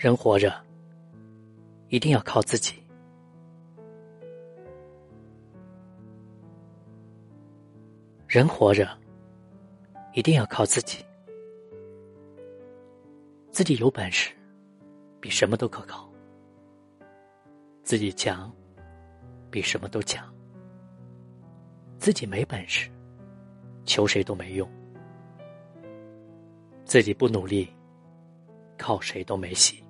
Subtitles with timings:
[0.00, 0.50] 人活着，
[1.90, 2.82] 一定要靠自己。
[8.26, 8.88] 人活着，
[10.14, 11.04] 一定要靠自己。
[13.50, 14.32] 自己有本事，
[15.20, 16.10] 比什么都可靠；
[17.82, 18.50] 自己强，
[19.50, 20.34] 比什么都强。
[21.98, 22.90] 自己没本事，
[23.84, 24.66] 求谁都没用；
[26.86, 27.68] 自己不努力，
[28.78, 29.84] 靠谁都没戏。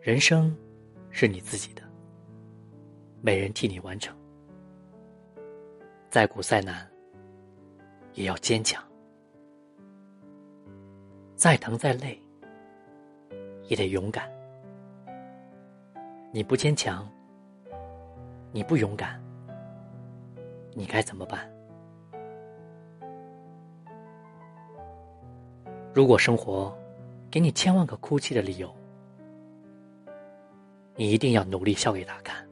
[0.00, 0.56] 人生
[1.10, 1.82] 是你自己的，
[3.20, 4.16] 没人替你完成。
[6.08, 6.88] 再苦再难，
[8.14, 8.80] 也要坚强；
[11.34, 12.18] 再疼再累，
[13.66, 14.30] 也得勇敢。
[16.32, 17.06] 你不坚强，
[18.52, 19.20] 你不勇敢，
[20.74, 21.50] 你该怎么办？
[25.92, 26.72] 如果生活
[27.30, 28.72] 给你千万个哭泣的理由，
[30.98, 32.44] 你一定要努力笑给他看，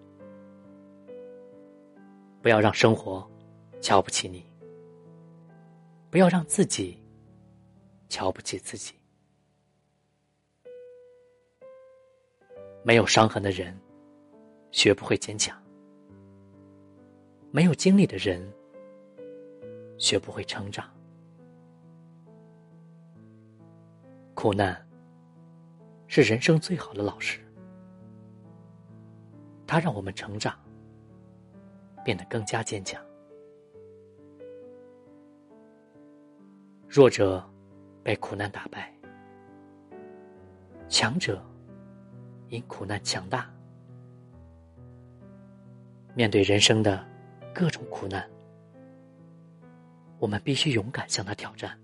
[2.40, 3.28] 不要让生活
[3.80, 4.46] 瞧不起你，
[6.10, 7.02] 不要让自己
[8.08, 8.94] 瞧不起自己。
[12.84, 13.76] 没有伤痕的人，
[14.70, 15.56] 学不会坚强；
[17.50, 18.40] 没有经历的人，
[19.98, 20.88] 学不会成长。
[24.34, 24.88] 苦难
[26.06, 27.40] 是人生最好的老师。
[29.66, 30.56] 它让我们成长，
[32.04, 33.04] 变得更加坚强。
[36.88, 37.44] 弱者
[38.02, 38.94] 被苦难打败，
[40.88, 41.44] 强者
[42.48, 43.52] 因苦难强大。
[46.14, 47.04] 面对人生的
[47.52, 48.26] 各种苦难，
[50.18, 51.76] 我们必须勇敢向他挑战，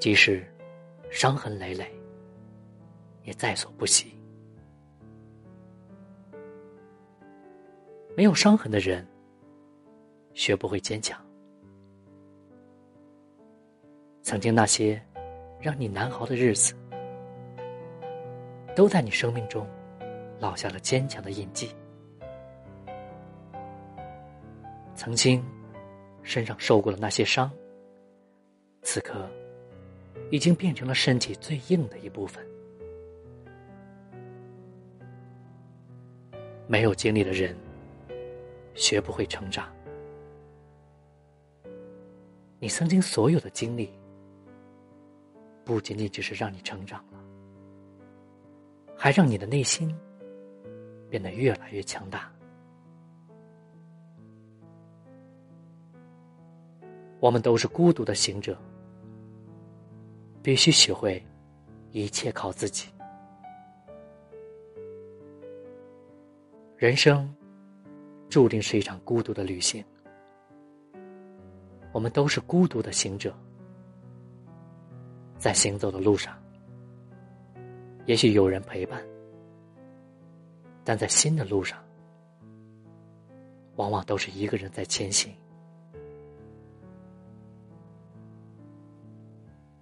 [0.00, 0.44] 即使
[1.08, 1.88] 伤痕累累，
[3.22, 4.17] 也在所不惜。
[8.18, 9.06] 没有伤痕的人，
[10.34, 11.24] 学不会坚强。
[14.22, 15.00] 曾经那些
[15.60, 16.74] 让你难熬的日子，
[18.74, 19.64] 都在你生命中
[20.40, 21.70] 烙下了坚强的印记。
[24.96, 25.40] 曾经
[26.24, 27.48] 身上受过的那些伤，
[28.82, 29.30] 此刻
[30.32, 32.44] 已经变成了身体最硬的一部分。
[36.66, 37.56] 没有经历的人。
[38.78, 39.68] 学不会成长。
[42.60, 43.92] 你曾经所有的经历，
[45.64, 47.18] 不仅仅只是让你成长了，
[48.96, 49.92] 还让你的内心
[51.10, 52.32] 变得越来越强大。
[57.18, 58.56] 我们都是孤独的行者，
[60.40, 61.20] 必须学会
[61.90, 62.88] 一切靠自己。
[66.76, 67.37] 人生。
[68.28, 69.82] 注定是一场孤独的旅行，
[71.92, 73.34] 我们都是孤独的行者，
[75.38, 76.38] 在行走的路上，
[78.04, 79.02] 也许有人陪伴，
[80.84, 81.82] 但在新的路上，
[83.76, 85.32] 往往都是一个人在前行。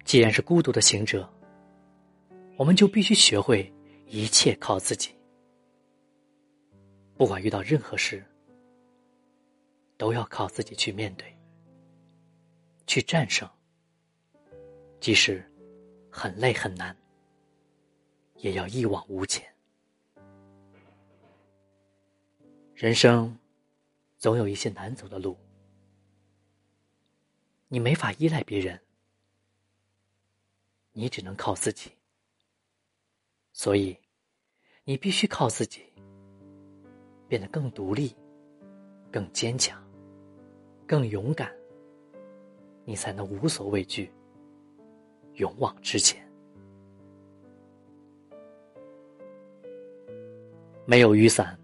[0.05, 1.29] 既然是孤独的行者，
[2.55, 3.69] 我们就必须学会
[4.05, 5.13] 一切靠自己，
[7.17, 8.23] 不管遇到任何事。
[9.97, 11.35] 都要靠自己去面对，
[12.85, 13.49] 去战胜。
[14.99, 15.43] 即使
[16.09, 16.95] 很累很难，
[18.35, 19.47] 也要一往无前。
[22.73, 23.37] 人生
[24.17, 25.37] 总有一些难走的路，
[27.67, 28.79] 你没法依赖别人，
[30.91, 31.91] 你只能靠自己。
[33.53, 33.97] 所以，
[34.83, 35.91] 你必须靠自己，
[37.27, 38.15] 变得更独立、
[39.11, 39.86] 更坚强。
[40.87, 41.51] 更勇敢，
[42.85, 44.09] 你才能无所畏惧，
[45.33, 46.25] 勇往直前。
[50.85, 51.59] 没有雨伞，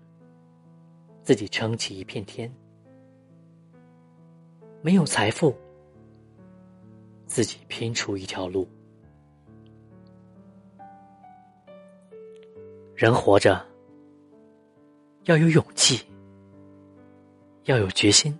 [1.21, 2.51] 自己撑起一片天；
[4.81, 5.55] 没有财富，
[7.25, 8.67] 自己拼出一条路。
[12.93, 13.65] 人活着，
[15.23, 16.05] 要有勇气，
[17.63, 18.37] 要有决心。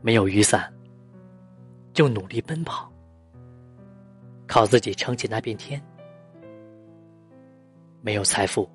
[0.00, 0.72] 没有雨伞，
[1.92, 2.90] 就努力奔跑，
[4.46, 5.80] 靠自己撑起那片天；
[8.00, 8.68] 没有财富，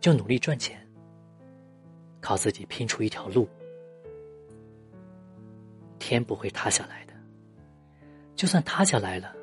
[0.00, 0.80] 就努力赚钱，
[2.20, 3.48] 靠自己拼出一条路。
[5.98, 7.12] 天不会塌下来的，
[8.36, 9.34] 就算塌下来了，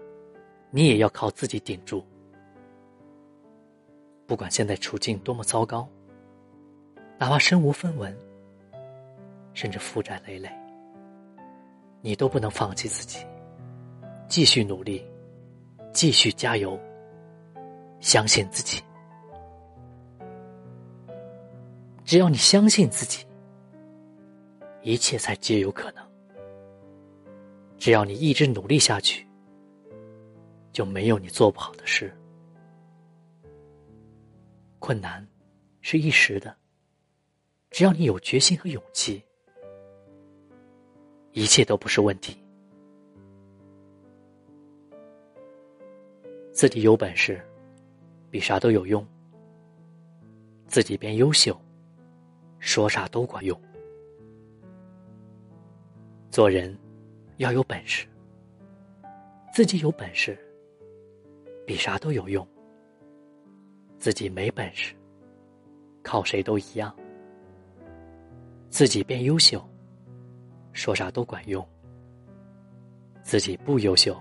[0.69, 2.05] 你也要靠自己顶住。
[4.27, 5.89] 不管现在处境多么糟糕，
[7.17, 8.15] 哪怕身无分文，
[9.53, 10.49] 甚至负债累累，
[12.01, 13.25] 你都不能放弃自己，
[14.27, 15.05] 继续努力，
[15.93, 16.79] 继续加油，
[17.99, 18.81] 相信自己。
[22.03, 23.25] 只要你相信自己，
[24.81, 26.03] 一切才皆有可能。
[27.77, 29.25] 只要你一直努力下去，
[30.71, 32.13] 就没有你做不好的事。
[34.79, 35.25] 困难
[35.81, 36.55] 是一时的，
[37.69, 39.23] 只要你有决心和勇气，
[41.33, 42.37] 一切都不是问题。
[46.51, 47.41] 自己有本事，
[48.29, 49.01] 比啥都有用；
[50.67, 51.59] 自己变优秀，
[52.59, 53.59] 说啥都管用。
[56.29, 56.77] 做人
[57.37, 58.05] 要有本事，
[59.53, 60.37] 自己有本事，
[61.65, 62.45] 比啥都有用。
[63.97, 64.95] 自己没本事，
[66.03, 66.93] 靠谁都一样。
[68.69, 69.63] 自己变优秀，
[70.81, 71.63] 说啥都管用；
[73.21, 74.19] 自己不优秀，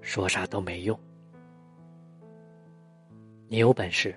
[0.00, 0.98] 说啥都没用。
[3.46, 4.12] 你有本事，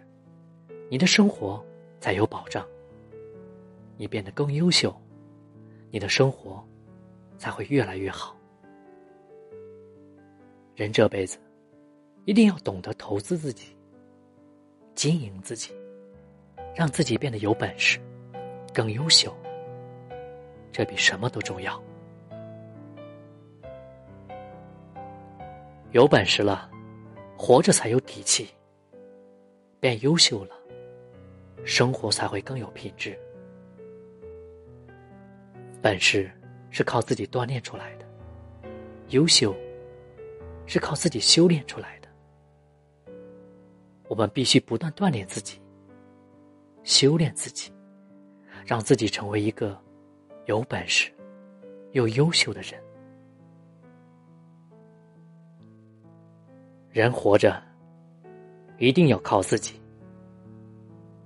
[0.90, 1.64] 你的生活
[2.00, 2.66] 才有保障。
[3.96, 4.92] 你变得更优秀，
[5.92, 6.68] 你的生活
[7.38, 8.36] 才会越来越好。
[10.76, 11.38] 人这辈子，
[12.26, 13.78] 一定要懂得投资自己。
[14.96, 15.76] 经营自己，
[16.74, 18.00] 让自己变得有本事、
[18.74, 19.32] 更优秀，
[20.72, 21.82] 这比什么都重要。
[25.92, 26.70] 有本事了，
[27.38, 28.46] 活着才有底气；
[29.80, 30.56] 变优秀了，
[31.66, 33.18] 生活才会更有品质。
[35.82, 36.30] 本事
[36.70, 38.06] 是靠自己锻炼出来的，
[39.10, 39.56] 优秀
[40.68, 43.14] 是靠自己修炼出来的。
[44.08, 45.60] 我们必须不断锻炼自己，
[46.84, 47.72] 修炼自己，
[48.66, 49.76] 让自己成为一个
[50.50, 51.14] 有本事
[51.92, 52.74] 又优秀的人。
[56.90, 57.62] 人活着
[58.80, 59.80] 一定要靠自己，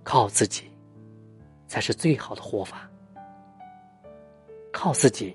[0.04, 0.70] 靠自己
[1.68, 2.90] 才是最好的活法。
[4.74, 5.34] 靠自己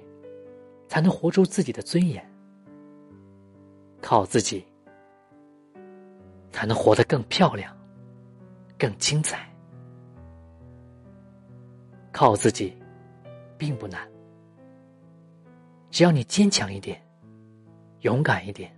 [0.86, 2.22] 才能活出自己的尊严，
[4.02, 4.62] 靠自己。
[6.50, 7.74] 才能活得更漂亮、
[8.76, 9.48] 更精彩。
[12.10, 12.76] 靠自己，
[13.58, 14.08] 并不难。
[15.90, 17.02] 只要你坚强一点、
[18.00, 18.74] 勇敢一点、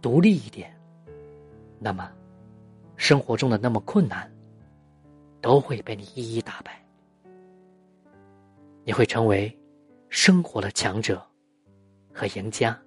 [0.00, 0.74] 独立一点，
[1.78, 2.10] 那么
[2.96, 4.30] 生活中的那么困难，
[5.40, 6.80] 都会被你一一打败。
[8.84, 9.54] 你会成为
[10.08, 11.22] 生活的强者
[12.14, 12.78] 和赢家。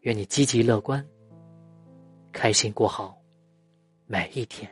[0.00, 1.04] 愿你积极乐观。
[2.32, 3.18] 开心过好
[4.06, 4.70] 每一天。